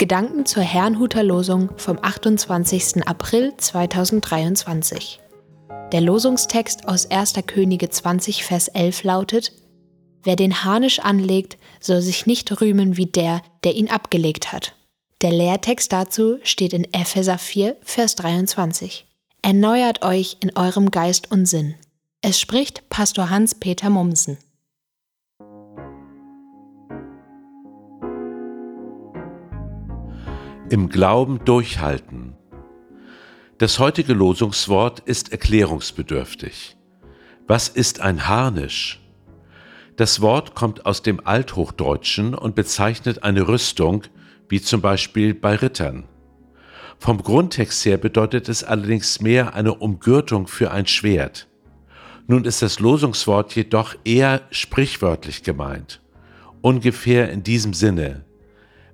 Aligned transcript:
Gedanken 0.00 0.46
zur 0.46 0.62
Herrnhuter 0.62 1.22
Losung 1.22 1.72
vom 1.76 1.98
28. 2.00 3.06
April 3.06 3.52
2023. 3.58 5.20
Der 5.92 6.00
Losungstext 6.00 6.88
aus 6.88 7.10
1. 7.10 7.34
Könige 7.46 7.90
20, 7.90 8.42
Vers 8.42 8.68
11 8.68 9.02
lautet: 9.02 9.52
Wer 10.22 10.36
den 10.36 10.64
Harnisch 10.64 11.00
anlegt, 11.00 11.58
soll 11.80 12.00
sich 12.00 12.24
nicht 12.24 12.62
rühmen 12.62 12.96
wie 12.96 13.04
der, 13.04 13.42
der 13.62 13.74
ihn 13.74 13.90
abgelegt 13.90 14.54
hat. 14.54 14.74
Der 15.20 15.32
Lehrtext 15.32 15.92
dazu 15.92 16.38
steht 16.44 16.72
in 16.72 16.90
Epheser 16.94 17.36
4, 17.36 17.76
Vers 17.82 18.14
23. 18.14 19.06
Erneuert 19.42 20.02
euch 20.02 20.38
in 20.40 20.56
eurem 20.56 20.90
Geist 20.90 21.30
und 21.30 21.44
Sinn. 21.44 21.74
Es 22.22 22.40
spricht 22.40 22.88
Pastor 22.88 23.28
Hans-Peter 23.28 23.90
Mumsen. 23.90 24.38
Im 30.70 30.88
Glauben 30.88 31.44
durchhalten. 31.44 32.36
Das 33.58 33.80
heutige 33.80 34.12
Losungswort 34.12 35.00
ist 35.00 35.32
erklärungsbedürftig. 35.32 36.76
Was 37.48 37.68
ist 37.68 38.00
ein 38.00 38.28
Harnisch? 38.28 39.00
Das 39.96 40.20
Wort 40.20 40.54
kommt 40.54 40.86
aus 40.86 41.02
dem 41.02 41.26
Althochdeutschen 41.26 42.36
und 42.36 42.54
bezeichnet 42.54 43.24
eine 43.24 43.48
Rüstung, 43.48 44.04
wie 44.48 44.62
zum 44.62 44.80
Beispiel 44.80 45.34
bei 45.34 45.56
Rittern. 45.56 46.04
Vom 47.00 47.20
Grundtext 47.20 47.84
her 47.84 47.98
bedeutet 47.98 48.48
es 48.48 48.62
allerdings 48.62 49.20
mehr 49.20 49.54
eine 49.54 49.74
Umgürtung 49.74 50.46
für 50.46 50.70
ein 50.70 50.86
Schwert. 50.86 51.48
Nun 52.28 52.44
ist 52.44 52.62
das 52.62 52.78
Losungswort 52.78 53.56
jedoch 53.56 53.96
eher 54.04 54.42
sprichwörtlich 54.52 55.42
gemeint. 55.42 56.00
Ungefähr 56.62 57.32
in 57.32 57.42
diesem 57.42 57.74
Sinne. 57.74 58.24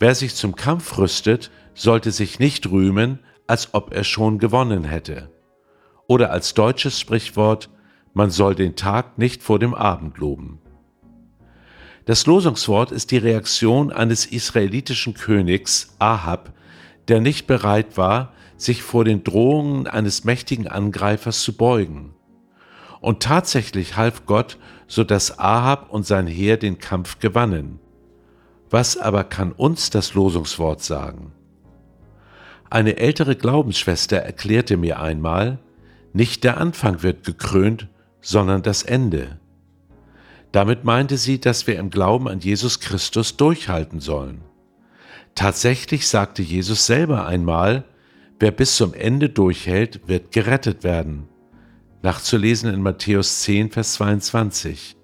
Wer 0.00 0.14
sich 0.14 0.34
zum 0.34 0.56
Kampf 0.56 0.96
rüstet, 0.96 1.50
sollte 1.74 2.10
sich 2.10 2.38
nicht 2.38 2.70
rühmen, 2.70 3.18
als 3.46 3.74
ob 3.74 3.92
er 3.92 4.02
schon 4.02 4.38
gewonnen 4.38 4.84
hätte. 4.84 5.30
Oder 6.06 6.30
als 6.30 6.54
deutsches 6.54 6.98
Sprichwort, 6.98 7.68
man 8.14 8.30
soll 8.30 8.54
den 8.54 8.76
Tag 8.76 9.18
nicht 9.18 9.42
vor 9.42 9.58
dem 9.58 9.74
Abend 9.74 10.16
loben. 10.16 10.58
Das 12.06 12.24
Losungswort 12.24 12.92
ist 12.92 13.10
die 13.10 13.18
Reaktion 13.18 13.92
eines 13.92 14.24
israelitischen 14.24 15.12
Königs 15.12 15.94
Ahab, 15.98 16.54
der 17.08 17.20
nicht 17.20 17.46
bereit 17.46 17.98
war, 17.98 18.32
sich 18.56 18.82
vor 18.82 19.04
den 19.04 19.22
Drohungen 19.22 19.86
eines 19.86 20.24
mächtigen 20.24 20.66
Angreifers 20.66 21.42
zu 21.42 21.58
beugen. 21.58 22.14
Und 23.02 23.22
tatsächlich 23.22 23.96
half 23.96 24.24
Gott, 24.24 24.56
so 24.86 25.04
dass 25.04 25.38
Ahab 25.38 25.90
und 25.90 26.06
sein 26.06 26.26
Heer 26.26 26.56
den 26.56 26.78
Kampf 26.78 27.18
gewannen. 27.18 27.80
Was 28.70 28.96
aber 28.96 29.24
kann 29.24 29.52
uns 29.52 29.90
das 29.90 30.14
Losungswort 30.14 30.82
sagen? 30.82 31.32
Eine 32.70 32.98
ältere 32.98 33.34
Glaubensschwester 33.34 34.18
erklärte 34.18 34.76
mir 34.76 35.00
einmal, 35.00 35.58
nicht 36.12 36.44
der 36.44 36.58
Anfang 36.58 37.02
wird 37.02 37.24
gekrönt, 37.24 37.88
sondern 38.20 38.62
das 38.62 38.84
Ende. 38.84 39.40
Damit 40.52 40.84
meinte 40.84 41.16
sie, 41.16 41.40
dass 41.40 41.66
wir 41.66 41.78
im 41.78 41.90
Glauben 41.90 42.28
an 42.28 42.40
Jesus 42.40 42.80
Christus 42.80 43.36
durchhalten 43.36 44.00
sollen. 44.00 44.42
Tatsächlich 45.34 46.08
sagte 46.08 46.42
Jesus 46.42 46.86
selber 46.86 47.26
einmal, 47.26 47.84
wer 48.38 48.50
bis 48.50 48.76
zum 48.76 48.94
Ende 48.94 49.28
durchhält, 49.28 50.08
wird 50.08 50.32
gerettet 50.32 50.84
werden. 50.84 51.28
Nachzulesen 52.02 52.72
in 52.72 52.82
Matthäus 52.82 53.42
10, 53.42 53.70
Vers 53.70 53.94
22. 53.94 54.96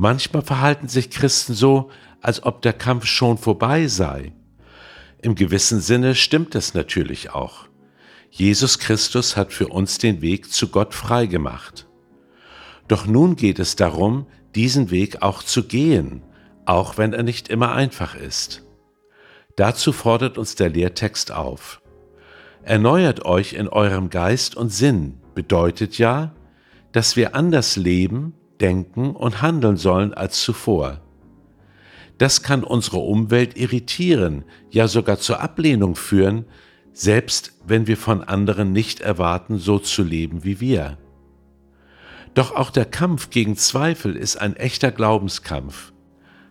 Manchmal 0.00 0.40
verhalten 0.40 0.88
sich 0.88 1.10
Christen 1.10 1.52
so, 1.52 1.90
als 2.22 2.42
ob 2.42 2.62
der 2.62 2.72
Kampf 2.72 3.04
schon 3.04 3.36
vorbei 3.36 3.86
sei. 3.86 4.32
Im 5.20 5.34
gewissen 5.34 5.82
Sinne 5.82 6.14
stimmt 6.14 6.54
es 6.54 6.72
natürlich 6.72 7.34
auch. 7.34 7.68
Jesus 8.30 8.78
Christus 8.78 9.36
hat 9.36 9.52
für 9.52 9.68
uns 9.68 9.98
den 9.98 10.22
Weg 10.22 10.50
zu 10.50 10.68
Gott 10.68 10.94
freigemacht. 10.94 11.86
Doch 12.88 13.04
nun 13.04 13.36
geht 13.36 13.58
es 13.58 13.76
darum, 13.76 14.26
diesen 14.54 14.90
Weg 14.90 15.20
auch 15.20 15.42
zu 15.42 15.64
gehen, 15.64 16.22
auch 16.64 16.96
wenn 16.96 17.12
er 17.12 17.22
nicht 17.22 17.48
immer 17.48 17.72
einfach 17.72 18.14
ist. 18.14 18.64
Dazu 19.56 19.92
fordert 19.92 20.38
uns 20.38 20.54
der 20.54 20.70
Lehrtext 20.70 21.30
auf. 21.30 21.82
Erneuert 22.62 23.26
euch 23.26 23.52
in 23.52 23.68
eurem 23.68 24.08
Geist 24.08 24.56
und 24.56 24.70
Sinn 24.70 25.20
bedeutet 25.34 25.98
ja, 25.98 26.34
dass 26.92 27.16
wir 27.16 27.34
anders 27.34 27.76
leben, 27.76 28.32
denken 28.60 29.10
und 29.14 29.42
handeln 29.42 29.76
sollen 29.76 30.14
als 30.14 30.42
zuvor. 30.42 31.00
Das 32.18 32.42
kann 32.42 32.64
unsere 32.64 32.98
Umwelt 32.98 33.56
irritieren, 33.56 34.44
ja 34.70 34.88
sogar 34.88 35.18
zur 35.18 35.40
Ablehnung 35.40 35.96
führen, 35.96 36.44
selbst 36.92 37.54
wenn 37.66 37.86
wir 37.86 37.96
von 37.96 38.22
anderen 38.22 38.72
nicht 38.72 39.00
erwarten, 39.00 39.58
so 39.58 39.78
zu 39.78 40.02
leben 40.02 40.44
wie 40.44 40.60
wir. 40.60 40.98
Doch 42.34 42.54
auch 42.54 42.70
der 42.70 42.84
Kampf 42.84 43.30
gegen 43.30 43.56
Zweifel 43.56 44.16
ist 44.16 44.36
ein 44.36 44.54
echter 44.54 44.92
Glaubenskampf. 44.92 45.92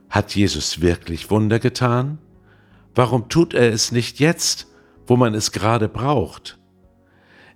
Hat 0.09 0.35
Jesus 0.35 0.81
wirklich 0.81 1.29
Wunder 1.29 1.59
getan? 1.59 2.17
Warum 2.95 3.29
tut 3.29 3.53
er 3.53 3.71
es 3.71 3.91
nicht 3.91 4.19
jetzt, 4.19 4.67
wo 5.05 5.15
man 5.15 5.35
es 5.35 5.51
gerade 5.51 5.87
braucht? 5.87 6.57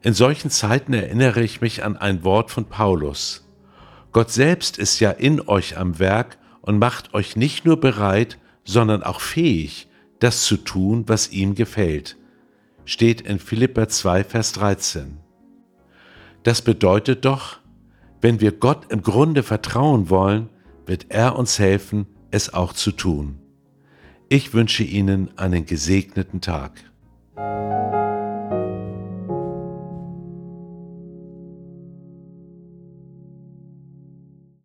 In 0.02 0.13
solchen 0.13 0.52
Zeiten 0.52 0.94
erinnere 0.94 1.42
ich 1.42 1.62
mich 1.62 1.84
an 1.84 1.97
ein 1.97 2.24
Wort 2.24 2.52
von 2.52 2.66
Paulus. 2.66 3.43
Gott 4.13 4.31
selbst 4.31 4.78
ist 4.78 5.00
ja 5.00 5.09
in 5.09 5.41
euch 5.41 5.78
am 5.78 5.97
Werk 5.97 6.38
und 6.62 6.78
macht 6.78 7.16
euch 7.16 7.35
nicht 7.35 7.66
nur 7.66 7.79
bereit, 7.79 8.38
sondern 8.63 9.01
auch 9.01 9.19
fähig, 9.19 9.88
das 10.19 10.44
zu 10.44 10.57
tun, 10.57 11.03
was 11.07 11.31
ihm 11.31 11.56
gefällt. 11.56 12.16
Steht 12.85 13.22
in 13.22 13.40
Philippa 13.40 13.90
2, 13.90 14.24
Vers 14.24 14.51
13. 14.53 15.18
Das 16.44 16.62
bedeutet 16.62 17.25
doch, 17.25 17.57
wenn 18.22 18.40
wir 18.40 18.51
Gott 18.51 18.91
im 18.91 19.01
Grunde 19.01 19.41
vertrauen 19.41 20.09
wollen, 20.09 20.50
wird 20.85 21.07
er 21.09 21.35
uns 21.35 21.57
helfen, 21.57 22.06
es 22.30 22.53
auch 22.53 22.74
zu 22.74 22.91
tun. 22.91 23.40
Ich 24.30 24.53
wünsche 24.53 24.84
Ihnen 24.84 25.31
einen 25.38 25.66
gesegneten 25.66 26.40
Tag. 26.40 26.72